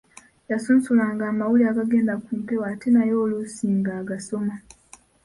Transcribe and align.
Yasunsulanga 0.51 1.23
amawulire 1.31 1.69
agagenda 1.71 2.13
ku 2.23 2.31
mpewo 2.39 2.63
ate 2.71 2.87
naye 2.93 3.13
oluusi 3.23 3.65
ng’agasoma. 3.77 4.55